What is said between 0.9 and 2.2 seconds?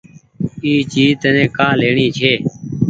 چيز تني ڪآ ليڻي